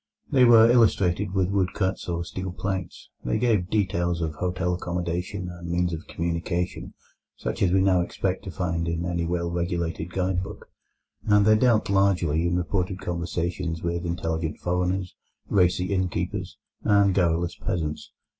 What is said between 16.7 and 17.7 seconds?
and garrulous